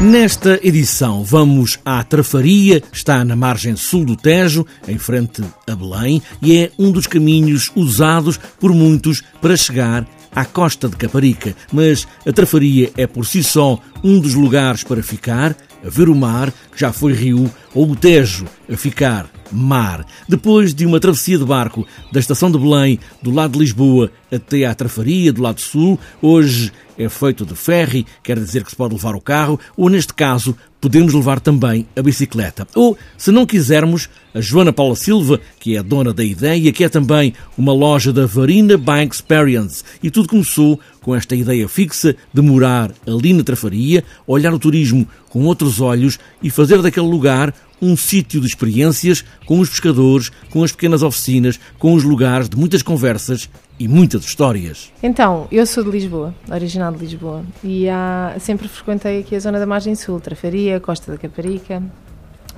Nesta 0.00 0.60
edição 0.62 1.24
vamos 1.24 1.80
à 1.84 2.04
Trafaria, 2.04 2.80
está 2.92 3.24
na 3.24 3.34
margem 3.34 3.74
sul 3.74 4.04
do 4.04 4.14
Tejo, 4.14 4.64
em 4.86 4.96
frente 4.96 5.42
a 5.66 5.74
Belém, 5.74 6.22
e 6.40 6.56
é 6.56 6.70
um 6.78 6.92
dos 6.92 7.08
caminhos 7.08 7.68
usados 7.74 8.38
por 8.60 8.72
muitos 8.72 9.24
para 9.42 9.56
chegar 9.56 10.06
à 10.32 10.44
costa 10.44 10.88
de 10.88 10.94
Caparica. 10.94 11.52
Mas 11.72 12.06
a 12.24 12.32
Trafaria 12.32 12.92
é 12.96 13.08
por 13.08 13.26
si 13.26 13.42
só 13.42 13.80
um 14.04 14.20
dos 14.20 14.34
lugares 14.34 14.84
para 14.84 15.02
ficar, 15.02 15.56
a 15.84 15.90
ver 15.90 16.08
o 16.08 16.14
mar, 16.14 16.52
que 16.52 16.78
já 16.78 16.92
foi 16.92 17.12
rio, 17.12 17.50
ou 17.74 17.90
o 17.90 17.96
Tejo, 17.96 18.46
a 18.72 18.76
ficar 18.76 19.28
mar. 19.52 20.04
Depois 20.28 20.74
de 20.74 20.86
uma 20.86 21.00
travessia 21.00 21.38
de 21.38 21.44
barco 21.44 21.86
da 22.12 22.20
estação 22.20 22.50
de 22.50 22.58
Belém, 22.58 22.98
do 23.22 23.30
lado 23.30 23.52
de 23.52 23.58
Lisboa, 23.58 24.10
até 24.32 24.64
à 24.64 24.74
Trafaria, 24.74 25.32
do 25.32 25.42
lado 25.42 25.60
sul, 25.60 25.98
hoje 26.20 26.72
é 26.98 27.08
feito 27.08 27.46
de 27.46 27.54
ferry, 27.54 28.04
quer 28.22 28.38
dizer 28.38 28.64
que 28.64 28.70
se 28.70 28.76
pode 28.76 28.94
levar 28.94 29.14
o 29.14 29.20
carro, 29.20 29.58
ou 29.76 29.88
neste 29.88 30.12
caso, 30.12 30.56
podemos 30.80 31.12
levar 31.12 31.40
também 31.40 31.86
a 31.96 32.02
bicicleta. 32.02 32.66
Ou, 32.74 32.96
se 33.16 33.30
não 33.30 33.46
quisermos, 33.46 34.08
a 34.34 34.40
Joana 34.40 34.72
Paula 34.72 34.94
Silva, 34.94 35.40
que 35.58 35.74
é 35.74 35.78
a 35.78 35.82
dona 35.82 36.12
da 36.12 36.24
ideia, 36.24 36.72
que 36.72 36.84
é 36.84 36.88
também 36.88 37.34
uma 37.56 37.72
loja 37.72 38.12
da 38.12 38.26
Varina 38.26 38.76
Bike 38.76 39.14
Experience. 39.14 39.82
E 40.02 40.10
tudo 40.10 40.28
começou 40.28 40.78
com 41.00 41.14
esta 41.14 41.34
ideia 41.34 41.68
fixa 41.68 42.14
de 42.32 42.42
morar 42.42 42.92
ali 43.06 43.32
na 43.32 43.42
Trafaria, 43.42 44.04
olhar 44.26 44.52
o 44.52 44.58
turismo 44.58 45.06
com 45.28 45.44
outros 45.44 45.80
olhos 45.80 46.18
e 46.42 46.50
fazer 46.50 46.80
daquele 46.82 47.06
lugar 47.06 47.54
um 47.80 47.96
sítio 47.96 48.40
de 48.40 48.46
experiências 48.46 49.24
com 49.46 49.60
os 49.60 49.68
pescadores, 49.68 50.30
com 50.50 50.64
as 50.64 50.72
pequenas 50.72 51.02
oficinas, 51.02 51.58
com 51.78 51.94
os 51.94 52.02
lugares 52.02 52.48
de 52.48 52.56
muitas 52.56 52.82
conversas 52.82 53.48
e 53.78 53.86
muitas 53.86 54.24
histórias. 54.24 54.92
Então, 55.02 55.46
eu 55.52 55.64
sou 55.66 55.84
de 55.84 55.90
Lisboa, 55.90 56.34
original 56.50 56.92
de 56.92 56.98
Lisboa, 56.98 57.44
e 57.62 57.88
há, 57.88 58.34
sempre 58.40 58.66
frequentei 58.68 59.20
aqui 59.20 59.36
a 59.36 59.40
zona 59.40 59.58
da 59.58 59.66
margem 59.66 59.94
sul, 59.94 60.20
Trafaria, 60.20 60.80
Costa 60.80 61.12
da 61.12 61.18
Caparica, 61.18 61.82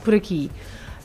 por 0.02 0.14
aqui. 0.14 0.50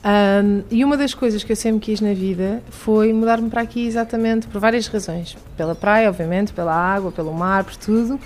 Um, 0.06 0.62
e 0.70 0.86
uma 0.86 0.96
das 0.96 1.16
coisas 1.16 1.44
que 1.44 1.52
eu 1.52 1.56
sempre 1.56 1.80
quis 1.80 2.00
na 2.00 2.14
vida 2.14 2.62
foi 2.70 3.12
mudar-me 3.12 3.50
para 3.50 3.62
aqui 3.62 3.88
exatamente 3.88 4.46
por 4.48 4.62
várias 4.62 4.88
razões. 4.88 5.36
Pela 5.58 5.74
praia, 5.74 6.10
obviamente, 6.10 6.54
pela 6.54 6.74
água, 6.74 7.12
pelo 7.12 7.34
mar, 7.34 7.64
por 7.64 7.76
tudo. 7.76 8.20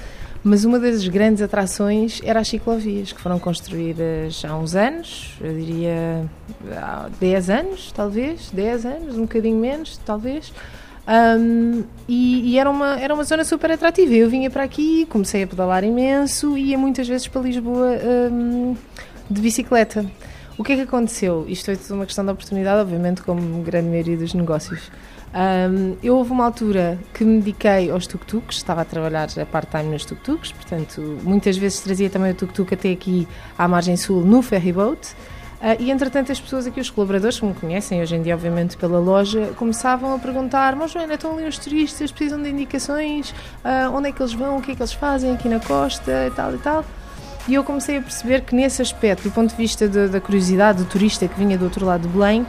Mas 0.43 0.63
uma 0.63 0.79
das 0.79 1.05
grandes 1.07 1.41
atrações 1.41 2.21
era 2.23 2.39
as 2.39 2.47
ciclovias, 2.47 3.11
que 3.11 3.19
foram 3.19 3.39
construídas 3.39 4.43
há 4.45 4.55
uns 4.55 4.73
anos, 4.73 5.33
eu 5.41 5.53
diria 5.53 6.25
há 6.71 7.09
10 7.19 7.49
anos, 7.49 7.91
talvez, 7.91 8.49
10 8.51 8.85
anos, 8.85 9.17
um 9.17 9.21
bocadinho 9.23 9.57
menos, 9.57 9.97
talvez. 10.05 10.53
Um, 11.09 11.83
e, 12.07 12.51
e 12.51 12.59
era, 12.59 12.69
uma, 12.69 12.99
era 12.99 13.13
uma 13.13 13.23
zona 13.23 13.43
super 13.43 13.71
atrativa. 13.71 14.13
Eu 14.13 14.29
vinha 14.29 14.49
para 14.49 14.63
aqui, 14.63 15.07
comecei 15.07 15.41
a 15.41 15.47
pedalar 15.47 15.83
imenso 15.83 16.55
e 16.55 16.69
ia 16.69 16.77
muitas 16.77 17.07
vezes 17.07 17.27
para 17.27 17.41
Lisboa 17.41 17.97
um, 18.31 18.75
de 19.29 19.41
bicicleta. 19.41 20.05
O 20.55 20.63
que 20.63 20.73
é 20.73 20.75
que 20.75 20.81
aconteceu? 20.81 21.45
Isto 21.47 21.65
foi 21.65 21.77
tudo 21.77 21.95
uma 21.95 22.05
questão 22.05 22.23
de 22.23 22.31
oportunidade, 22.31 22.81
obviamente, 22.81 23.23
como 23.23 23.63
grande 23.63 23.87
maioria 23.89 24.17
dos 24.17 24.33
negócios. 24.33 24.91
Um, 25.33 25.95
eu 26.03 26.17
houve 26.17 26.31
uma 26.31 26.45
altura 26.45 26.99
que 27.13 27.23
me 27.23 27.39
dediquei 27.39 27.89
aos 27.89 28.05
tuk-tuks, 28.05 28.57
estava 28.57 28.81
a 28.81 28.85
trabalhar 28.85 29.29
a 29.39 29.45
part-time 29.45 29.85
nos 29.85 30.03
tuk-tuks, 30.03 30.51
portanto, 30.51 31.01
muitas 31.23 31.55
vezes 31.55 31.79
trazia 31.79 32.09
também 32.09 32.31
o 32.31 32.35
tuk-tuk 32.35 32.73
até 32.73 32.91
aqui 32.91 33.27
à 33.57 33.67
margem 33.67 33.95
sul 33.95 34.21
no 34.25 34.41
ferryboat. 34.41 34.99
Uh, 35.07 35.38
e 35.79 35.91
entretanto, 35.91 36.31
as 36.31 36.39
pessoas 36.39 36.65
aqui, 36.65 36.79
os 36.79 36.89
colaboradores 36.89 37.39
que 37.39 37.45
me 37.45 37.53
conhecem 37.53 38.01
hoje 38.01 38.15
em 38.15 38.21
dia, 38.21 38.33
obviamente, 38.33 38.77
pela 38.77 38.99
loja, 38.99 39.51
começavam 39.57 40.15
a 40.15 40.19
perguntar: 40.19 40.75
Mas 40.75 40.91
Joana, 40.91 41.15
estão 41.15 41.33
ali 41.33 41.47
os 41.47 41.57
turistas, 41.57 42.11
precisam 42.11 42.41
de 42.41 42.49
indicações, 42.49 43.31
uh, 43.31 43.93
onde 43.93 44.09
é 44.09 44.11
que 44.11 44.21
eles 44.21 44.33
vão, 44.33 44.57
o 44.57 44.61
que 44.61 44.71
é 44.71 44.75
que 44.75 44.81
eles 44.81 44.93
fazem 44.93 45.33
aqui 45.33 45.49
na 45.49 45.59
costa? 45.59 46.27
E 46.27 46.31
tal 46.31 46.55
e 46.55 46.57
tal. 46.59 46.85
E 47.47 47.55
eu 47.55 47.63
comecei 47.63 47.97
a 47.97 48.01
perceber 48.01 48.41
que, 48.41 48.55
nesse 48.55 48.81
aspecto, 48.81 49.23
do 49.23 49.31
ponto 49.31 49.49
de 49.49 49.55
vista 49.55 49.87
de, 49.87 50.07
da 50.07 50.21
curiosidade 50.21 50.83
do 50.83 50.85
turista 50.85 51.27
que 51.27 51.37
vinha 51.37 51.57
do 51.57 51.65
outro 51.65 51.85
lado 51.85 52.03
de 52.03 52.07
Belém, 52.07 52.45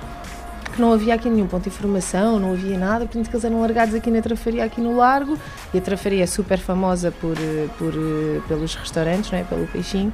que 0.75 0.81
não 0.81 0.93
havia 0.93 1.15
aqui 1.15 1.29
nenhum 1.29 1.47
ponto 1.47 1.65
de 1.65 1.69
informação, 1.71 2.39
não 2.39 2.53
havia 2.53 2.79
nada, 2.79 3.07
portanto 3.07 3.29
que 3.29 3.35
eles 3.35 3.45
eram 3.45 3.61
largados 3.61 3.95
aqui 3.95 4.11
na 4.11 4.21
Trafaria, 4.21 4.65
aqui 4.65 4.81
no 4.81 4.97
Largo, 4.97 5.39
e 5.75 5.79
a 5.79 5.81
Trafaria 5.81 6.23
é 6.23 6.27
super 6.27 6.59
famosa 6.59 7.11
por, 7.11 7.37
eh, 7.37 7.67
por, 7.79 7.93
eh, 7.95 8.41
pelos 8.47 8.75
restaurantes, 8.75 9.31
não 9.31 9.39
é? 9.39 9.43
pelo 9.45 9.67
peixinho, 9.67 10.13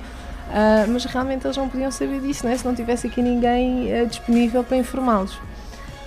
uh, 0.49 0.91
mas 0.91 1.05
realmente 1.05 1.47
eles 1.47 1.57
não 1.57 1.69
podiam 1.69 1.91
saber 1.91 2.21
disso, 2.21 2.45
não 2.47 2.53
é? 2.53 2.57
se 2.57 2.65
não 2.65 2.75
tivesse 2.75 3.07
aqui 3.07 3.23
ninguém 3.23 4.03
uh, 4.03 4.07
disponível 4.07 4.63
para 4.65 4.77
informá-los. 4.77 5.39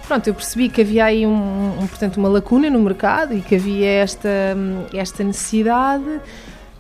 Pronto, 0.08 0.28
eu 0.28 0.34
percebi 0.34 0.70
que 0.70 0.82
havia 0.82 1.06
aí 1.06 1.26
um, 1.28 1.82
um, 1.82 1.88
portanto, 1.88 2.18
uma 2.18 2.30
lacuna 2.30 2.70
no 2.70 2.80
mercado 2.80 3.36
e 3.36 3.42
que 3.42 3.56
havia 3.56 3.88
esta, 3.88 4.30
hum, 4.58 4.86
esta 4.92 5.24
necessidade 5.24 6.22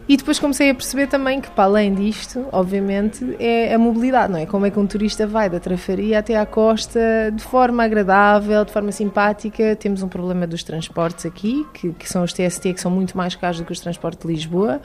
e 0.09 0.17
depois 0.17 0.39
comecei 0.39 0.71
a 0.71 0.73
perceber 0.73 1.05
também 1.05 1.39
que, 1.39 1.51
para 1.51 1.65
além 1.65 1.93
disto, 1.93 2.47
obviamente, 2.51 3.35
é 3.39 3.75
a 3.75 3.77
mobilidade, 3.77 4.33
não 4.33 4.39
é? 4.39 4.47
Como 4.47 4.65
é 4.65 4.71
que 4.71 4.79
um 4.79 4.87
turista 4.87 5.27
vai 5.27 5.47
da 5.47 5.59
Trafaria 5.59 6.17
até 6.17 6.35
à 6.35 6.47
costa 6.47 6.99
de 7.31 7.43
forma 7.43 7.83
agradável, 7.83 8.65
de 8.65 8.73
forma 8.73 8.91
simpática. 8.91 9.75
Temos 9.75 10.01
um 10.01 10.07
problema 10.07 10.47
dos 10.47 10.63
transportes 10.63 11.27
aqui, 11.27 11.63
que, 11.75 11.91
que 11.91 12.09
são 12.09 12.23
os 12.23 12.33
TST, 12.33 12.73
que 12.73 12.81
são 12.81 12.89
muito 12.89 13.15
mais 13.15 13.35
caros 13.35 13.59
do 13.59 13.65
que 13.65 13.71
os 13.71 13.79
transportes 13.79 14.25
de 14.25 14.33
Lisboa. 14.33 14.81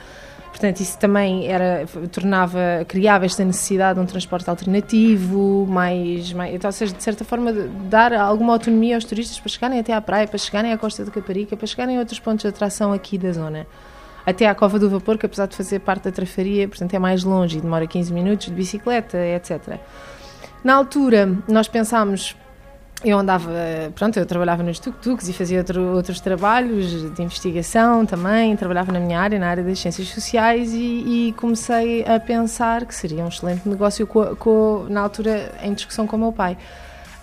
Portanto, 0.55 0.79
isso 0.79 0.97
também 0.97 1.49
era, 1.49 1.85
tornava, 2.13 2.85
criava 2.87 3.27
esta 3.27 3.45
necessidade 3.45 3.99
de 3.99 4.05
um 4.05 4.07
transporte 4.07 4.49
alternativo, 4.49 5.67
mais, 5.69 6.33
mais 6.33 6.55
então, 6.55 6.69
ou 6.69 6.73
seja, 6.73 6.95
de 6.95 7.03
certa 7.03 7.25
forma, 7.25 7.53
dar 7.91 8.13
alguma 8.13 8.53
autonomia 8.53 8.95
aos 8.95 9.05
turistas 9.05 9.41
para 9.41 9.49
chegarem 9.49 9.81
até 9.81 9.93
à 9.93 10.01
praia, 10.01 10.29
para 10.29 10.39
chegarem 10.39 10.73
à 10.73 10.79
Costa 10.79 11.05
de 11.05 11.11
Caparica, 11.11 11.57
para 11.57 11.67
chegarem 11.67 11.97
a 11.97 11.99
outros 11.99 12.21
pontos 12.21 12.43
de 12.43 12.49
atração 12.49 12.93
aqui 12.93 13.19
da 13.19 13.33
zona 13.33 13.67
até 14.25 14.47
à 14.47 14.55
Cova 14.55 14.79
do 14.79 14.89
Vapor, 14.89 15.19
que 15.19 15.27
apesar 15.27 15.47
de 15.47 15.57
fazer 15.57 15.81
parte 15.81 16.05
da 16.05 16.13
trafaria, 16.13 16.69
portanto 16.69 16.95
é 16.95 17.01
mais 17.01 17.25
longe 17.25 17.59
e 17.59 17.61
demora 17.61 17.85
15 17.85 18.13
minutos 18.13 18.47
de 18.47 18.53
bicicleta, 18.53 19.19
etc. 19.19 19.81
Na 20.63 20.77
altura, 20.77 21.37
nós 21.49 21.67
pensámos 21.67 22.37
eu 23.05 23.19
andava, 23.19 23.51
pronto, 23.95 24.19
eu 24.19 24.25
trabalhava 24.25 24.63
nos 24.63 24.79
tuk-tuks 24.79 25.29
e 25.29 25.33
fazia 25.33 25.59
outro, 25.59 25.95
outros 25.95 26.21
trabalhos 26.21 27.15
de 27.15 27.23
investigação 27.23 28.07
também, 28.07 28.57
trabalhava 28.57 28.91
na 28.91 28.99
minha 28.99 29.21
área, 29.21 29.39
na 29.39 29.49
área 29.49 29.63
das 29.63 29.79
ciências 29.79 30.09
sociais 30.09 30.73
e, 30.73 31.29
e 31.29 31.35
comecei 31.37 32.05
a 32.05 32.19
pensar 32.19 32.87
que 32.87 32.95
seria 32.95 33.23
um 33.23 33.29
excelente 33.29 33.69
negócio 33.69 34.07
com, 34.07 34.35
com, 34.37 34.87
na 34.89 35.03
altura 35.03 35.53
em 35.63 35.75
discussão 35.75 36.07
com 36.07 36.17
o 36.17 36.19
meu 36.19 36.33
pai. 36.33 36.57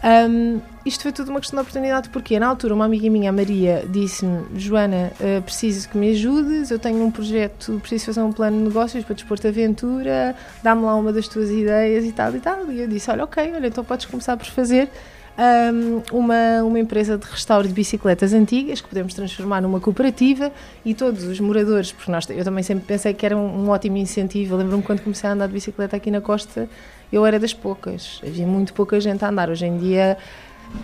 Um, 0.03 0.59
isto 0.83 1.03
foi 1.03 1.11
tudo 1.11 1.29
uma 1.29 1.39
questão 1.39 1.57
de 1.57 1.61
oportunidade, 1.61 2.09
porque 2.09 2.39
na 2.39 2.47
altura 2.47 2.73
uma 2.73 2.85
amiga 2.85 3.07
minha, 3.07 3.29
a 3.29 3.33
Maria, 3.33 3.85
disse-me: 3.87 4.45
Joana, 4.59 5.11
uh, 5.19 5.41
preciso 5.43 5.87
que 5.89 5.97
me 5.97 6.09
ajudes, 6.09 6.71
eu 6.71 6.79
tenho 6.79 7.03
um 7.03 7.11
projeto, 7.11 7.79
preciso 7.81 8.05
fazer 8.05 8.21
um 8.21 8.31
plano 8.31 8.57
de 8.57 8.63
negócios 8.63 9.03
para 9.03 9.13
desporto 9.13 9.43
de 9.43 9.47
aventura, 9.49 10.35
dá-me 10.63 10.81
lá 10.83 10.95
uma 10.95 11.13
das 11.13 11.27
tuas 11.27 11.51
ideias 11.51 12.03
e 12.03 12.11
tal 12.11 12.35
e 12.35 12.39
tal. 12.39 12.71
E 12.71 12.81
eu 12.81 12.87
disse: 12.87 13.11
Olha, 13.11 13.23
ok, 13.23 13.51
olha, 13.53 13.67
então 13.67 13.83
podes 13.83 14.07
começar 14.07 14.35
por 14.37 14.47
fazer. 14.47 14.89
Um, 15.37 16.03
uma, 16.11 16.61
uma 16.63 16.77
empresa 16.77 17.17
de 17.17 17.25
restauro 17.25 17.67
de 17.67 17.73
bicicletas 17.73 18.33
antigas 18.33 18.81
que 18.81 18.87
podemos 18.89 19.13
transformar 19.13 19.61
numa 19.61 19.79
cooperativa 19.79 20.51
e 20.85 20.93
todos 20.93 21.23
os 21.23 21.39
moradores, 21.39 21.91
porque 21.91 22.11
nós, 22.11 22.29
eu 22.29 22.43
também 22.43 22.63
sempre 22.63 22.85
pensei 22.85 23.13
que 23.13 23.25
era 23.25 23.35
um, 23.35 23.63
um 23.63 23.69
ótimo 23.69 23.97
incentivo. 23.97 24.57
Lembro-me 24.57 24.83
quando 24.83 25.01
comecei 25.01 25.29
a 25.29 25.33
andar 25.33 25.47
de 25.47 25.53
bicicleta 25.53 25.95
aqui 25.95 26.11
na 26.11 26.19
costa, 26.19 26.69
eu 27.11 27.25
era 27.25 27.39
das 27.39 27.53
poucas, 27.53 28.21
havia 28.21 28.45
muito 28.45 28.73
pouca 28.73 28.99
gente 28.99 29.23
a 29.23 29.29
andar. 29.29 29.49
Hoje 29.49 29.65
em 29.65 29.77
dia 29.77 30.17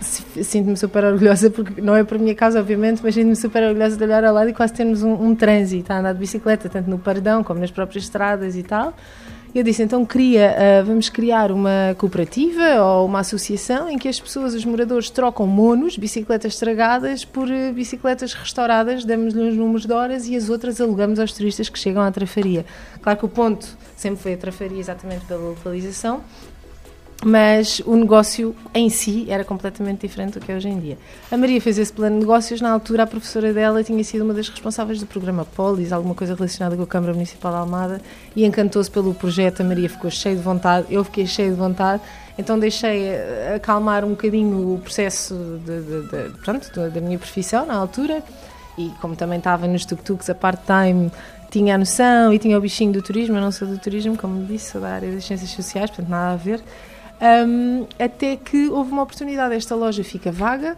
sinto-me 0.00 0.76
super 0.76 1.04
orgulhosa, 1.04 1.50
porque 1.50 1.80
não 1.80 1.94
é 1.94 2.04
por 2.04 2.18
minha 2.18 2.34
causa, 2.34 2.60
obviamente, 2.60 3.00
mas 3.02 3.14
sinto-me 3.14 3.36
super 3.36 3.62
orgulhosa 3.62 3.96
de 3.96 4.04
olhar 4.04 4.24
ao 4.24 4.34
lado 4.34 4.50
e 4.50 4.52
quase 4.52 4.72
termos 4.72 5.02
um, 5.02 5.12
um 5.12 5.34
trânsito, 5.34 5.92
a 5.92 5.98
andar 5.98 6.12
de 6.12 6.18
bicicleta, 6.18 6.68
tanto 6.68 6.88
no 6.90 6.98
Pardão 6.98 7.42
como 7.44 7.60
nas 7.60 7.70
próprias 7.70 8.04
estradas 8.04 8.56
e 8.56 8.62
tal. 8.62 8.94
Eu 9.54 9.62
disse, 9.62 9.82
então 9.82 10.04
queria, 10.04 10.54
uh, 10.54 10.84
vamos 10.84 11.08
criar 11.08 11.50
uma 11.50 11.94
cooperativa 11.96 12.82
ou 12.82 13.06
uma 13.06 13.20
associação 13.20 13.88
em 13.88 13.96
que 13.96 14.06
as 14.06 14.20
pessoas, 14.20 14.54
os 14.54 14.64
moradores, 14.64 15.08
trocam 15.08 15.46
monos, 15.46 15.96
bicicletas 15.96 16.52
estragadas, 16.52 17.24
por 17.24 17.48
uh, 17.48 17.72
bicicletas 17.72 18.34
restauradas, 18.34 19.06
damos-lhe 19.06 19.40
uns 19.40 19.56
números 19.56 19.86
de 19.86 19.92
horas 19.92 20.28
e 20.28 20.36
as 20.36 20.50
outras 20.50 20.80
alugamos 20.80 21.18
aos 21.18 21.32
turistas 21.32 21.68
que 21.70 21.78
chegam 21.78 22.02
à 22.02 22.10
trafaria. 22.10 22.66
Claro 23.00 23.18
que 23.18 23.24
o 23.24 23.28
ponto 23.28 23.66
sempre 23.96 24.22
foi 24.22 24.34
a 24.34 24.36
trafaria 24.36 24.78
exatamente 24.78 25.24
pela 25.24 25.40
localização, 25.40 26.22
mas 27.24 27.82
o 27.84 27.96
negócio 27.96 28.54
em 28.72 28.88
si 28.88 29.26
era 29.28 29.44
completamente 29.44 30.06
diferente 30.06 30.38
do 30.38 30.44
que 30.44 30.52
é 30.52 30.56
hoje 30.56 30.68
em 30.68 30.78
dia. 30.78 30.98
A 31.30 31.36
Maria 31.36 31.60
fez 31.60 31.76
esse 31.76 31.92
plano 31.92 32.14
de 32.14 32.20
negócios, 32.20 32.60
na 32.60 32.70
altura 32.70 33.02
a 33.02 33.06
professora 33.06 33.52
dela 33.52 33.82
tinha 33.82 34.02
sido 34.04 34.22
uma 34.22 34.32
das 34.32 34.48
responsáveis 34.48 35.00
do 35.00 35.06
programa 35.06 35.44
Polis, 35.44 35.92
alguma 35.92 36.14
coisa 36.14 36.34
relacionada 36.34 36.76
com 36.76 36.82
a 36.82 36.86
Câmara 36.86 37.12
Municipal 37.12 37.52
de 37.52 37.58
Almada, 37.58 38.00
e 38.36 38.44
encantou-se 38.44 38.90
pelo 38.90 39.12
projeto, 39.14 39.62
a 39.62 39.64
Maria 39.64 39.88
ficou 39.88 40.10
cheia 40.10 40.36
de 40.36 40.42
vontade, 40.42 40.86
eu 40.90 41.02
fiquei 41.02 41.26
cheia 41.26 41.50
de 41.50 41.56
vontade, 41.56 42.02
então 42.38 42.56
deixei 42.56 43.08
eh, 43.08 43.54
acalmar 43.56 44.04
um 44.04 44.10
bocadinho 44.10 44.74
o 44.74 44.78
processo 44.78 45.34
de, 45.66 45.80
de, 45.80 46.02
de, 46.08 46.38
pronto, 46.38 46.70
da 46.72 47.00
minha 47.00 47.18
profissão 47.18 47.66
na 47.66 47.74
altura, 47.74 48.22
e 48.78 48.92
como 49.00 49.16
também 49.16 49.38
estava 49.38 49.66
nos 49.66 49.84
tuk-tuks 49.84 50.30
a 50.30 50.36
part-time, 50.36 51.10
tinha 51.50 51.74
a 51.74 51.78
noção 51.78 52.32
e 52.32 52.38
tinha 52.38 52.56
o 52.56 52.60
bichinho 52.60 52.92
do 52.92 53.02
turismo, 53.02 53.36
eu 53.36 53.40
não 53.40 53.50
sou 53.50 53.66
do 53.66 53.76
turismo, 53.76 54.16
como 54.16 54.44
disse, 54.44 54.70
sou 54.70 54.80
da 54.80 54.90
área 54.90 55.10
das 55.10 55.24
ciências 55.24 55.50
sociais, 55.50 55.90
portanto 55.90 56.08
nada 56.08 56.34
a 56.34 56.36
ver, 56.36 56.62
um, 57.20 57.86
até 57.98 58.36
que 58.36 58.68
houve 58.68 58.92
uma 58.92 59.02
oportunidade, 59.02 59.54
esta 59.54 59.74
loja 59.74 60.04
fica 60.04 60.30
vaga, 60.30 60.76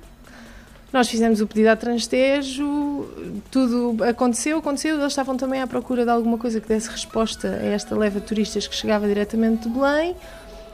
Nós 0.92 1.08
fizemos 1.08 1.40
o 1.40 1.46
pedido 1.46 1.68
à 1.68 1.76
Transtejo, 1.76 3.06
tudo 3.48 4.02
aconteceu, 4.02 4.58
aconteceu, 4.58 4.96
eles 4.96 5.06
estavam 5.06 5.36
também 5.36 5.62
à 5.62 5.66
procura 5.66 6.04
de 6.04 6.10
alguma 6.10 6.36
coisa 6.36 6.60
que 6.60 6.66
desse 6.66 6.90
resposta 6.90 7.46
a 7.46 7.66
esta 7.66 7.96
leva 7.96 8.18
de 8.18 8.26
turistas 8.26 8.66
que 8.66 8.74
chegava 8.74 9.06
diretamente 9.06 9.68
de 9.68 9.74
Belém. 9.74 10.16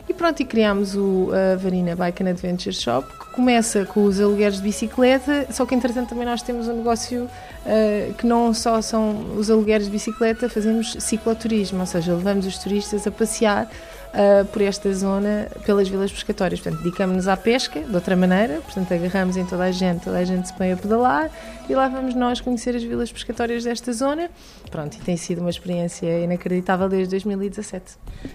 E 0.09 0.15
pronto, 0.15 0.41
e 0.41 0.45
criámos 0.45 0.95
o 0.95 1.31
a 1.33 1.57
Varina 1.57 1.97
Bike 1.97 2.23
and 2.23 2.31
Adventure 2.31 2.73
Shop, 2.73 3.07
que 3.19 3.27
começa 3.35 3.85
com 3.85 4.05
os 4.05 4.21
alugueres 4.21 4.57
de 4.57 4.63
bicicleta, 4.63 5.49
só 5.51 5.67
que 5.67 5.75
entretanto 5.75 6.11
também 6.11 6.25
nós 6.25 6.43
temos 6.43 6.69
um 6.69 6.77
negócio 6.77 7.25
uh, 7.25 8.15
que 8.15 8.25
não 8.25 8.55
só 8.55 8.81
são 8.81 9.35
os 9.37 9.51
alugueres 9.51 9.87
de 9.87 9.93
bicicleta, 9.93 10.49
fazemos 10.49 10.97
cicloturismo, 11.01 11.81
ou 11.81 11.87
seja, 11.87 12.15
levamos 12.15 12.47
os 12.47 12.57
turistas 12.57 13.05
a 13.07 13.11
passear 13.11 13.69
uh, 14.17 14.45
por 14.47 14.63
esta 14.63 14.93
zona, 14.93 15.49
pelas 15.65 15.89
vilas 15.89 16.11
pescatórias. 16.11 16.61
Portanto, 16.61 16.83
dedicamos-nos 16.83 17.29
à 17.29 17.37
pesca, 17.37 17.81
de 17.81 17.95
outra 17.95 18.17
maneira, 18.17 18.61
portanto, 18.63 18.93
agarramos 18.93 19.37
em 19.37 19.45
toda 19.45 19.65
a 19.65 19.71
gente, 19.71 20.05
toda 20.05 20.19
a 20.19 20.25
gente 20.25 20.49
se 20.49 20.55
põe 20.55 20.73
a 20.73 20.77
pedalar 20.77 21.31
e 21.69 21.75
lá 21.75 21.89
vamos 21.89 22.15
nós 22.15 22.41
conhecer 22.41 22.75
as 22.75 22.83
vilas 22.83 23.13
pescatórias 23.13 23.65
desta 23.65 23.93
zona. 23.93 24.31
Pronto, 24.71 24.97
e 24.97 25.01
tem 25.01 25.17
sido 25.17 25.41
uma 25.41 25.51
experiência 25.51 26.21
inacreditável 26.21 26.89
desde 26.89 27.11
2017. 27.11 27.85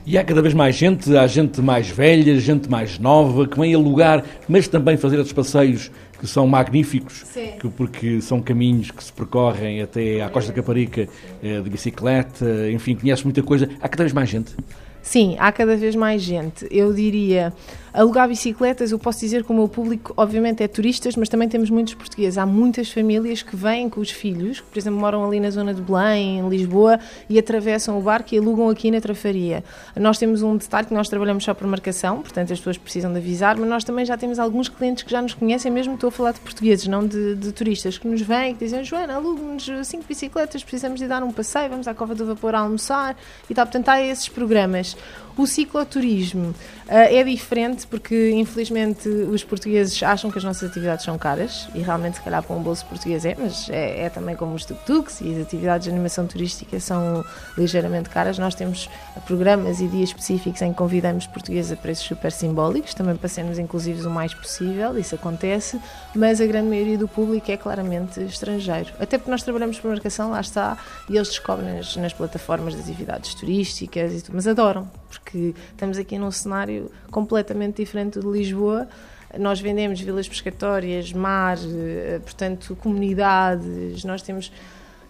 E 0.05 0.17
há 0.17 0.23
cada 0.23 0.41
vez 0.41 0.53
mais 0.53 0.75
gente, 0.75 1.15
há 1.17 1.25
gente 1.27 1.61
mais 1.61 1.89
velha, 1.89 2.39
gente 2.39 2.69
mais 2.69 2.99
nova, 2.99 3.47
que 3.47 3.59
vem 3.59 3.73
alugar, 3.73 4.23
mas 4.47 4.67
também 4.67 4.97
fazer 4.97 5.19
esses 5.19 5.33
passeios 5.33 5.91
que 6.19 6.27
são 6.27 6.45
magníficos, 6.45 7.23
que, 7.59 7.67
porque 7.69 8.21
são 8.21 8.39
caminhos 8.39 8.91
que 8.91 9.03
se 9.03 9.11
percorrem 9.11 9.81
até 9.81 10.21
à 10.21 10.29
Costa 10.29 10.51
da 10.51 10.55
Caparica 10.55 11.07
eh, 11.41 11.61
de 11.61 11.67
bicicleta, 11.67 12.69
enfim, 12.69 12.95
conhece 12.95 13.23
muita 13.23 13.41
coisa. 13.41 13.67
Há 13.81 13.89
cada 13.89 14.03
vez 14.03 14.13
mais 14.13 14.29
gente. 14.29 14.55
Sim, 15.01 15.35
há 15.39 15.51
cada 15.51 15.75
vez 15.75 15.95
mais 15.95 16.21
gente. 16.21 16.67
Eu 16.69 16.93
diria 16.93 17.53
Alugar 17.93 18.27
bicicletas, 18.27 18.91
eu 18.91 18.99
posso 18.99 19.19
dizer 19.19 19.43
que 19.43 19.51
o 19.51 19.53
meu 19.53 19.67
público, 19.67 20.13
obviamente, 20.15 20.63
é 20.63 20.67
turistas, 20.67 21.15
mas 21.17 21.27
também 21.27 21.49
temos 21.49 21.69
muitos 21.69 21.93
portugueses. 21.93 22.37
Há 22.37 22.45
muitas 22.45 22.89
famílias 22.89 23.41
que 23.41 23.55
vêm 23.55 23.89
com 23.89 23.99
os 23.99 24.09
filhos, 24.09 24.61
que, 24.61 24.67
por 24.67 24.79
exemplo, 24.79 24.99
moram 24.99 25.25
ali 25.25 25.39
na 25.41 25.49
zona 25.49 25.73
de 25.73 25.81
Belém, 25.81 26.39
em 26.39 26.47
Lisboa, 26.47 26.99
e 27.29 27.37
atravessam 27.37 27.99
o 27.99 28.01
barco 28.01 28.33
e 28.33 28.37
alugam 28.37 28.69
aqui 28.69 28.89
na 28.89 29.01
Trafaria. 29.01 29.63
Nós 29.95 30.17
temos 30.17 30.41
um 30.41 30.55
detalhe 30.55 30.87
que 30.87 30.93
nós 30.93 31.09
trabalhamos 31.09 31.43
só 31.43 31.53
por 31.53 31.67
marcação, 31.67 32.21
portanto 32.21 32.53
as 32.53 32.59
pessoas 32.59 32.77
precisam 32.77 33.11
de 33.11 33.17
avisar, 33.17 33.57
mas 33.57 33.69
nós 33.69 33.83
também 33.83 34.05
já 34.05 34.17
temos 34.17 34.39
alguns 34.39 34.69
clientes 34.69 35.03
que 35.03 35.11
já 35.11 35.21
nos 35.21 35.33
conhecem, 35.33 35.69
mesmo 35.69 35.95
estou 35.95 36.07
a 36.07 36.11
falar 36.11 36.31
de 36.31 36.39
portugueses, 36.39 36.87
não 36.87 37.05
de, 37.05 37.35
de 37.35 37.51
turistas, 37.51 37.97
que 37.97 38.07
nos 38.07 38.21
vêm 38.21 38.51
e 38.51 38.53
que 38.53 38.63
dizem: 38.63 38.83
Joana, 38.85 39.15
alugue-nos 39.15 39.69
cinco 39.87 40.05
bicicletas, 40.07 40.63
precisamos 40.63 40.99
de 40.99 41.07
dar 41.07 41.23
um 41.23 41.31
passeio, 41.31 41.69
vamos 41.69 41.87
à 41.87 41.93
Cova 41.93 42.15
do 42.15 42.25
Vapor 42.25 42.55
a 42.55 42.59
almoçar 42.59 43.17
e 43.49 43.53
tal. 43.53 43.65
Portanto, 43.65 43.89
há 43.89 44.01
esses 44.01 44.29
programas. 44.29 44.95
O 45.37 45.47
cicloturismo 45.47 46.49
uh, 46.49 46.55
é 46.87 47.23
diferente 47.23 47.87
porque, 47.87 48.31
infelizmente, 48.31 49.07
os 49.07 49.43
portugueses 49.43 50.01
acham 50.03 50.29
que 50.29 50.37
as 50.37 50.43
nossas 50.43 50.69
atividades 50.69 51.05
são 51.05 51.17
caras 51.17 51.67
e 51.73 51.79
realmente, 51.79 52.17
se 52.17 52.21
calhar, 52.21 52.43
para 52.43 52.55
um 52.55 52.61
bolso 52.61 52.85
português 52.85 53.25
é, 53.25 53.35
mas 53.37 53.69
é, 53.69 54.03
é 54.03 54.09
também 54.09 54.35
como 54.35 54.53
os 54.53 54.65
tuk-tuks 54.65 55.21
e 55.21 55.33
as 55.33 55.41
atividades 55.41 55.85
de 55.85 55.91
animação 55.91 56.27
turística 56.27 56.79
são 56.79 57.23
ligeiramente 57.57 58.09
caras. 58.09 58.37
Nós 58.37 58.55
temos 58.55 58.89
programas 59.25 59.79
e 59.79 59.87
dias 59.87 60.09
específicos 60.09 60.61
em 60.61 60.71
que 60.71 60.77
convidamos 60.77 61.25
portugueses 61.27 61.71
a 61.71 61.75
preços 61.75 62.05
super 62.05 62.31
simbólicos, 62.31 62.93
também 62.93 63.15
para 63.15 63.29
sermos 63.29 63.57
inclusivos 63.57 64.05
o 64.05 64.09
mais 64.09 64.33
possível, 64.33 64.97
isso 64.97 65.15
acontece, 65.15 65.79
mas 66.13 66.41
a 66.41 66.45
grande 66.45 66.69
maioria 66.69 66.97
do 66.97 67.07
público 67.07 67.51
é 67.51 67.57
claramente 67.57 68.21
estrangeiro. 68.21 68.91
Até 68.99 69.17
porque 69.17 69.31
nós 69.31 69.43
trabalhamos 69.43 69.79
por 69.79 69.89
marcação, 69.89 70.31
lá 70.31 70.41
está, 70.41 70.77
e 71.09 71.15
eles 71.15 71.29
descobrem 71.29 71.75
nas, 71.75 71.95
nas 71.95 72.13
plataformas 72.13 72.75
das 72.75 72.83
atividades 72.83 73.33
turísticas 73.35 74.13
e 74.13 74.21
tudo, 74.21 74.35
mas 74.35 74.47
adoram, 74.47 74.89
porque 75.19 75.53
estamos 75.71 75.97
aqui 75.97 76.17
num 76.17 76.31
cenário 76.31 76.91
completamente 77.09 77.77
diferente 77.77 78.19
de 78.19 78.27
Lisboa. 78.27 78.87
Nós 79.37 79.61
vendemos 79.61 79.99
vilas 80.01 80.27
pescatórias, 80.27 81.13
mar, 81.13 81.57
eh, 81.57 82.19
portanto, 82.23 82.75
comunidades, 82.81 84.03
nós 84.03 84.21
temos 84.21 84.51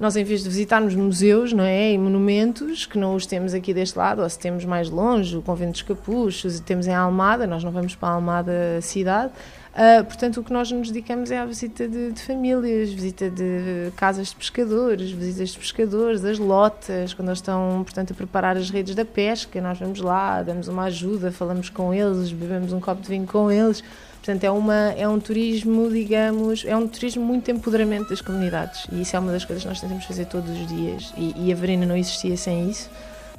nós 0.02 0.16
em 0.16 0.24
vez 0.24 0.44
de 0.44 0.50
visitarmos 0.50 0.96
museus 0.96 1.54
não 1.54 1.64
é, 1.64 1.94
e 1.94 1.98
monumentos, 1.98 2.88
que 2.88 2.98
não 2.98 3.16
os 3.16 3.28
temos 3.28 3.54
aqui 3.54 3.74
deste 3.74 3.98
lado, 3.98 4.24
ou 4.24 4.30
se 4.30 4.38
temos 4.38 4.66
mais 4.66 4.90
longe, 4.90 5.38
o 5.38 5.42
Convento 5.44 5.74
dos 5.74 5.84
Capuchos, 5.84 6.60
temos 6.60 6.88
em 6.88 6.94
Almada, 6.94 7.46
nós 7.46 7.64
não 7.64 7.72
vamos 7.72 7.96
para 7.96 8.10
a 8.10 8.14
Almada 8.14 8.82
cidade, 8.82 9.32
Uh, 9.72 10.04
portanto, 10.04 10.42
o 10.42 10.44
que 10.44 10.52
nós 10.52 10.70
nos 10.70 10.92
dedicamos 10.92 11.32
é 11.32 11.40
à 11.40 11.46
visita 11.46 11.88
de, 11.88 12.12
de, 12.12 12.22
famílias, 12.22 12.90
visita 12.90 13.30
de 13.30 13.90
casas 13.96 14.28
de 14.28 14.36
pescadores, 14.36 15.12
visitas 15.12 15.52
de 15.52 15.60
pescadores, 15.60 16.20
das 16.20 16.38
lotas, 16.38 17.14
quando 17.14 17.30
eles 17.30 17.38
estão, 17.38 17.82
portanto, 17.82 18.12
a 18.12 18.14
preparar 18.14 18.58
as 18.58 18.70
redes 18.70 18.94
da 18.96 19.06
pesca, 19.06 19.62
nós 19.62 19.80
vamos 19.80 20.02
lá, 20.02 20.44
damos 20.44 20.68
uma 20.68 20.84
ajuda, 20.84 21.32
falamos 21.32 21.70
com 21.70 21.94
eles, 21.94 22.34
bebemos 22.34 22.74
um 22.74 22.82
copo 22.82 23.02
de 23.02 23.08
vinho 23.08 23.26
com 23.26 23.50
eles. 23.50 23.82
Portanto, 24.24 24.44
é, 24.44 24.52
uma, 24.52 24.94
é 24.96 25.08
um 25.08 25.20
turismo, 25.20 25.90
digamos, 25.90 26.64
é 26.68 26.76
um 26.76 26.88
turismo 26.88 27.26
muito 27.26 27.50
empoderamento 27.50 28.10
das 28.10 28.22
comunidades 28.22 28.86
e 28.92 29.02
isso 29.02 29.16
é 29.16 29.20
uma 29.20 29.32
das 29.32 29.44
coisas 29.44 29.64
que 29.64 29.70
nós 29.70 29.82
tentamos 29.82 30.06
fazer 30.06 30.26
todos 30.26 30.50
os 30.52 30.68
dias 30.68 31.12
e, 31.18 31.34
e 31.36 31.52
a 31.52 31.56
Verena 31.56 31.88
não 31.88 31.98
existia 31.98 32.38
sem 32.38 32.70
isso 32.70 32.88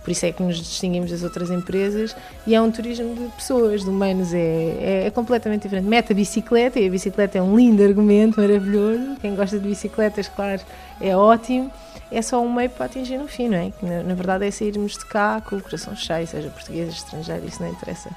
por 0.03 0.11
isso 0.11 0.27
é 0.27 0.33
que 0.33 0.43
nos 0.43 0.57
distinguimos 0.59 1.11
das 1.11 1.23
outras 1.23 1.51
empresas 1.51 2.17
e 2.47 2.55
é 2.55 2.61
um 2.61 2.71
turismo 2.71 3.15
de 3.15 3.29
pessoas, 3.37 3.83
de 3.83 3.89
humanos, 3.89 4.35
é, 4.35 4.39
é, 4.39 5.05
é, 5.07 5.11
completamente 5.11 5.63
diferente. 5.63 5.87
Mete 5.87 6.13
a 6.13 6.15
bicicleta 6.15 6.81
e 6.81 6.87
a 6.87 6.91
bicicleta 6.91 7.39
é 7.39 7.43
um 7.43 7.57
lindo 7.57 7.83
argumento, 7.83 8.41
maravilhoso. 8.41 9.17
Quem 9.21 9.35
gosta 9.37 9.59
de 9.59 9.69
bicicletas, 9.69 10.29
claro, 10.29 10.61
é 11.01 11.17
ótimo. 11.17 11.71
É 12.13 12.21
só 12.21 12.43
um 12.43 12.53
meio 12.53 12.69
para 12.69 12.87
atingir 12.87 13.17
no 13.17 13.27
fim, 13.27 13.49
não 13.49 13.57
é? 13.57 13.71
Que 13.71 13.87
na, 13.87 14.03
na 14.03 14.15
verdade 14.15 14.47
é 14.47 14.51
sairmos 14.51 14.93
de 14.93 15.07
cá 15.07 15.41
com 15.41 15.57
o 15.57 15.61
coração 15.63 15.97
cheio, 15.97 16.27
seja 16.27 16.51
português, 16.51 16.93
estrangeiro, 16.93 17.47
isso 17.47 17.63
não 17.63 17.71
interessa. 17.71 18.11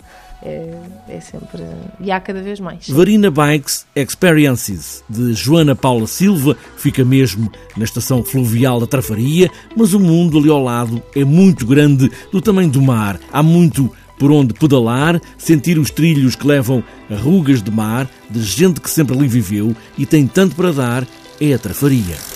É, 0.43 0.77
é, 1.07 1.19
sempre. 1.21 1.63
E 1.99 2.11
há 2.11 2.19
cada 2.19 2.41
vez 2.41 2.59
mais. 2.59 2.89
Varina 2.89 3.31
Bikes 3.31 3.85
Experiences, 3.95 5.01
de 5.09 5.33
Joana 5.33 5.75
Paula 5.75 6.07
Silva, 6.07 6.57
fica 6.75 7.05
mesmo 7.05 7.49
na 7.77 7.85
estação 7.85 8.21
fluvial 8.21 8.79
da 8.79 8.85
Trafaria, 8.85 9.49
mas 9.75 9.93
o 9.93 9.99
mundo 9.99 10.37
ali 10.37 10.49
ao 10.49 10.61
lado 10.61 11.01
é 11.15 11.23
muito 11.23 11.65
grande, 11.65 12.11
do 12.31 12.41
tamanho 12.41 12.69
do 12.69 12.81
mar. 12.81 13.17
Há 13.31 13.41
muito 13.41 13.89
por 14.19 14.31
onde 14.31 14.53
pedalar, 14.53 15.21
sentir 15.37 15.77
os 15.77 15.89
trilhos 15.89 16.35
que 16.35 16.47
levam 16.47 16.83
a 17.09 17.15
rugas 17.15 17.61
de 17.61 17.71
mar, 17.71 18.09
de 18.29 18.41
gente 18.41 18.81
que 18.81 18.89
sempre 18.89 19.17
ali 19.17 19.27
viveu 19.27 19.75
e 19.97 20.05
tem 20.05 20.27
tanto 20.27 20.55
para 20.55 20.71
dar, 20.71 21.07
é 21.39 21.53
a 21.53 21.59
Trafaria. 21.59 22.34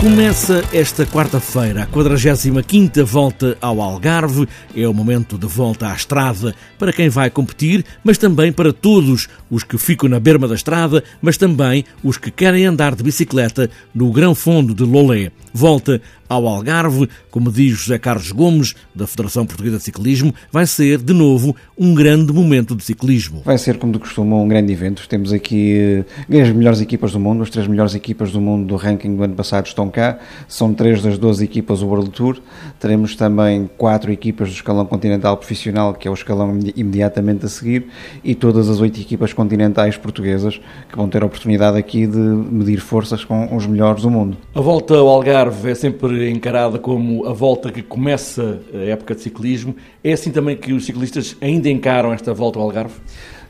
Começa 0.00 0.62
esta 0.72 1.04
quarta-feira 1.04 1.82
a 1.82 1.86
45ª 1.88 3.02
volta 3.02 3.58
ao 3.60 3.82
Algarve. 3.82 4.46
É 4.72 4.86
o 4.86 4.94
momento 4.94 5.36
de 5.36 5.48
volta 5.48 5.88
à 5.88 5.94
estrada 5.94 6.54
para 6.78 6.92
quem 6.92 7.08
vai 7.08 7.28
competir, 7.28 7.84
mas 8.04 8.16
também 8.16 8.52
para 8.52 8.72
todos 8.72 9.28
os 9.50 9.64
que 9.64 9.76
ficam 9.76 10.08
na 10.08 10.20
berma 10.20 10.46
da 10.46 10.54
estrada, 10.54 11.02
mas 11.20 11.36
também 11.36 11.84
os 12.04 12.16
que 12.16 12.30
querem 12.30 12.64
andar 12.64 12.94
de 12.94 13.02
bicicleta 13.02 13.68
no 13.92 14.12
Grão 14.12 14.36
Fundo 14.36 14.72
de 14.72 14.84
Lolé. 14.84 15.32
Volta 15.52 16.00
ao 16.28 16.46
Algarve, 16.46 17.08
como 17.30 17.50
diz 17.50 17.78
José 17.78 17.98
Carlos 17.98 18.30
Gomes, 18.32 18.74
da 18.94 19.06
Federação 19.06 19.46
Portuguesa 19.46 19.78
de 19.78 19.84
Ciclismo, 19.84 20.34
vai 20.52 20.66
ser, 20.66 20.98
de 20.98 21.12
novo, 21.12 21.56
um 21.76 21.94
grande 21.94 22.32
momento 22.32 22.76
de 22.76 22.84
ciclismo. 22.84 23.42
Vai 23.44 23.56
ser, 23.56 23.78
como 23.78 23.92
de 23.92 23.98
costume, 23.98 24.34
um 24.34 24.46
grande 24.46 24.72
evento. 24.72 25.08
Temos 25.08 25.32
aqui 25.32 26.04
eh, 26.28 26.40
as 26.40 26.50
melhores 26.50 26.80
equipas 26.80 27.12
do 27.12 27.20
mundo, 27.20 27.42
as 27.42 27.50
três 27.50 27.66
melhores 27.66 27.94
equipas 27.94 28.30
do 28.30 28.40
mundo 28.40 28.66
do 28.66 28.76
ranking 28.76 29.16
do 29.16 29.22
ano 29.22 29.34
passado 29.34 29.66
estão 29.66 29.88
cá. 29.88 30.18
São 30.46 30.74
três 30.74 31.02
das 31.02 31.16
12 31.16 31.42
equipas 31.42 31.80
do 31.80 31.86
World 31.86 32.10
Tour. 32.10 32.38
Teremos 32.78 33.16
também 33.16 33.70
quatro 33.78 34.12
equipas 34.12 34.48
do 34.48 34.54
escalão 34.54 34.84
continental 34.84 35.36
profissional, 35.36 35.94
que 35.94 36.06
é 36.06 36.10
o 36.10 36.14
escalão 36.14 36.58
imediatamente 36.76 37.46
a 37.46 37.48
seguir, 37.48 37.86
e 38.22 38.34
todas 38.34 38.68
as 38.68 38.80
oito 38.80 39.00
equipas 39.00 39.32
continentais 39.32 39.96
portuguesas, 39.96 40.60
que 40.90 40.96
vão 40.96 41.08
ter 41.08 41.22
a 41.22 41.26
oportunidade 41.26 41.78
aqui 41.78 42.06
de 42.06 42.18
medir 42.18 42.80
forças 42.80 43.24
com 43.24 43.56
os 43.56 43.66
melhores 43.66 44.02
do 44.02 44.10
mundo. 44.10 44.36
A 44.54 44.60
volta 44.60 44.94
ao 44.94 45.08
Algarve 45.08 45.47
é 45.64 45.74
sempre 45.74 46.30
encarada 46.30 46.78
como 46.78 47.26
a 47.26 47.32
volta 47.32 47.70
que 47.70 47.82
começa 47.82 48.60
a 48.72 48.84
época 48.84 49.14
de 49.14 49.22
ciclismo. 49.22 49.74
É 50.02 50.12
assim 50.12 50.30
também 50.30 50.56
que 50.56 50.72
os 50.72 50.86
ciclistas 50.86 51.36
ainda 51.40 51.68
encaram 51.68 52.12
esta 52.12 52.32
volta 52.32 52.58
ao 52.58 52.64
Algarve? 52.64 52.94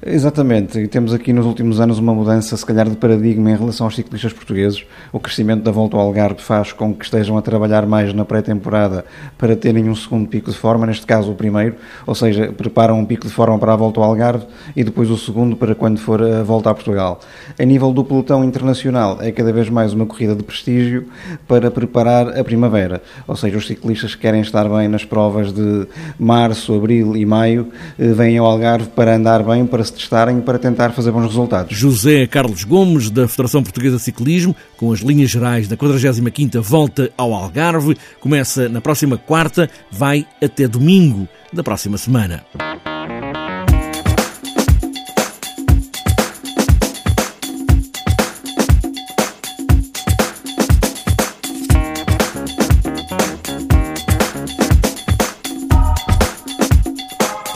Exatamente, 0.04 0.78
e 0.78 0.86
temos 0.86 1.12
aqui 1.12 1.32
nos 1.32 1.44
últimos 1.44 1.80
anos 1.80 1.98
uma 1.98 2.14
mudança, 2.14 2.56
se 2.56 2.64
calhar, 2.64 2.88
de 2.88 2.96
paradigma 2.96 3.50
em 3.50 3.56
relação 3.56 3.84
aos 3.84 3.96
ciclistas 3.96 4.32
portugueses. 4.32 4.84
O 5.12 5.18
crescimento 5.18 5.64
da 5.64 5.72
volta 5.72 5.96
ao 5.96 6.02
Algarve 6.02 6.40
faz 6.40 6.72
com 6.72 6.94
que 6.94 7.04
estejam 7.04 7.36
a 7.36 7.42
trabalhar 7.42 7.84
mais 7.84 8.14
na 8.14 8.24
pré-temporada 8.24 9.04
para 9.36 9.56
terem 9.56 9.88
um 9.88 9.96
segundo 9.96 10.28
pico 10.28 10.52
de 10.52 10.56
forma, 10.56 10.86
neste 10.86 11.04
caso 11.04 11.32
o 11.32 11.34
primeiro, 11.34 11.74
ou 12.06 12.14
seja, 12.14 12.52
preparam 12.52 12.96
um 12.96 13.04
pico 13.04 13.26
de 13.26 13.32
forma 13.32 13.58
para 13.58 13.72
a 13.72 13.76
volta 13.76 13.98
ao 13.98 14.06
Algarve 14.06 14.46
e 14.76 14.84
depois 14.84 15.10
o 15.10 15.18
segundo 15.18 15.56
para 15.56 15.74
quando 15.74 15.98
for 15.98 16.22
a 16.22 16.44
volta 16.44 16.70
a 16.70 16.74
Portugal. 16.74 17.18
A 17.58 17.64
nível 17.64 17.92
do 17.92 18.04
pelotão 18.04 18.44
internacional, 18.44 19.18
é 19.20 19.32
cada 19.32 19.52
vez 19.52 19.68
mais 19.68 19.92
uma 19.92 20.06
corrida 20.06 20.36
de 20.36 20.44
prestígio 20.44 21.08
para 21.48 21.72
preparar 21.72 22.38
a 22.38 22.44
primavera, 22.44 23.02
ou 23.26 23.34
seja, 23.34 23.58
os 23.58 23.66
ciclistas 23.66 24.14
que 24.14 24.20
querem 24.20 24.42
estar 24.42 24.68
bem 24.68 24.86
nas 24.86 25.04
provas 25.04 25.52
de 25.52 25.88
março, 26.16 26.72
abril 26.72 27.16
e 27.16 27.26
maio 27.26 27.66
eh, 27.98 28.12
vêm 28.12 28.38
ao 28.38 28.46
Algarve 28.46 28.90
para 28.90 29.16
andar 29.16 29.42
bem, 29.42 29.66
para 29.66 29.87
se 29.88 29.94
testarem 29.94 30.40
para 30.40 30.58
tentar 30.58 30.90
fazer 30.92 31.10
bons 31.10 31.26
resultados. 31.26 31.76
José 31.76 32.26
Carlos 32.26 32.64
Gomes, 32.64 33.10
da 33.10 33.26
Federação 33.26 33.62
Portuguesa 33.62 33.96
de 33.96 34.02
Ciclismo, 34.02 34.54
com 34.76 34.92
as 34.92 35.00
linhas 35.00 35.30
gerais 35.30 35.66
da 35.66 35.76
45ª 35.76 36.60
Volta 36.60 37.10
ao 37.16 37.34
Algarve, 37.34 37.96
começa 38.20 38.68
na 38.68 38.80
próxima 38.80 39.16
quarta, 39.18 39.68
vai 39.90 40.26
até 40.42 40.68
domingo 40.68 41.28
da 41.52 41.62
próxima 41.62 41.98
semana. 41.98 42.44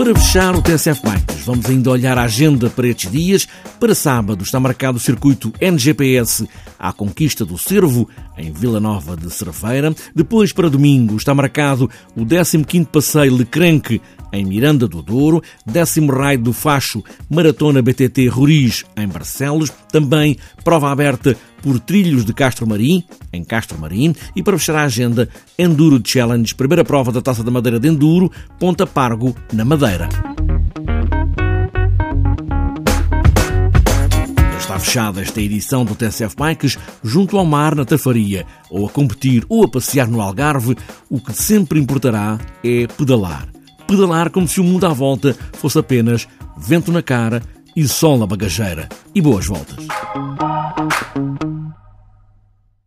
Para 0.02 0.16
fechar 0.16 0.56
o 0.56 0.60
TSF 0.60 1.00
Bikes, 1.00 1.21
vamos 1.44 1.66
ainda 1.66 1.90
olhar 1.90 2.18
a 2.18 2.24
agenda 2.24 2.70
para 2.70 2.88
estes 2.88 3.10
dias. 3.10 3.48
Para 3.78 3.94
sábado 3.94 4.42
está 4.42 4.58
marcado 4.60 4.98
o 4.98 5.00
circuito 5.00 5.52
NGPS 5.60 6.48
à 6.78 6.92
conquista 6.92 7.44
do 7.44 7.56
Cervo, 7.58 8.08
em 8.36 8.52
Vila 8.52 8.80
Nova 8.80 9.16
de 9.16 9.30
Cerveira. 9.30 9.94
Depois, 10.14 10.52
para 10.52 10.70
domingo, 10.70 11.16
está 11.16 11.34
marcado 11.34 11.88
o 12.16 12.24
15º 12.24 12.86
Passeio 12.86 13.36
Lecrenque, 13.36 14.00
em 14.32 14.44
Miranda 14.44 14.88
do 14.88 15.02
Douro, 15.02 15.42
10 15.66 15.98
Raio 16.08 16.38
do 16.38 16.52
Facho, 16.52 17.04
Maratona 17.28 17.82
BTT 17.82 18.28
Roriz, 18.28 18.84
em 18.96 19.06
Barcelos, 19.06 19.70
também 19.90 20.36
prova 20.64 20.90
aberta 20.90 21.36
por 21.62 21.78
Trilhos 21.78 22.24
de 22.24 22.32
Castro 22.32 22.66
Marim, 22.66 23.04
em 23.32 23.44
Castro 23.44 23.78
Marim, 23.78 24.14
e 24.34 24.42
para 24.42 24.58
fechar 24.58 24.76
a 24.76 24.84
agenda, 24.84 25.28
Enduro 25.58 26.02
Challenge, 26.04 26.54
primeira 26.54 26.84
prova 26.84 27.12
da 27.12 27.22
Taça 27.22 27.44
da 27.44 27.50
Madeira 27.50 27.78
de 27.78 27.88
Enduro, 27.88 28.30
Ponta 28.58 28.86
Pargo, 28.86 29.36
na 29.52 29.64
Madeira. 29.64 30.08
Fechada 34.82 35.22
esta 35.22 35.40
edição 35.40 35.84
do 35.84 35.94
TSF 35.94 36.34
Bikes 36.36 36.76
junto 37.02 37.38
ao 37.38 37.46
mar 37.46 37.74
na 37.74 37.84
Tafaria, 37.84 38.44
ou 38.68 38.86
a 38.86 38.90
competir 38.90 39.44
ou 39.48 39.64
a 39.64 39.68
passear 39.68 40.08
no 40.08 40.20
Algarve, 40.20 40.76
o 41.08 41.20
que 41.20 41.32
sempre 41.32 41.78
importará 41.78 42.38
é 42.64 42.86
pedalar. 42.88 43.46
Pedalar 43.86 44.30
como 44.30 44.48
se 44.48 44.60
o 44.60 44.64
mundo 44.64 44.84
à 44.84 44.88
volta 44.88 45.36
fosse 45.52 45.78
apenas 45.78 46.26
vento 46.58 46.90
na 46.90 47.02
cara 47.02 47.42
e 47.76 47.86
sol 47.86 48.18
na 48.18 48.26
bagageira. 48.26 48.88
E 49.14 49.20
boas 49.20 49.46
voltas. 49.46 49.86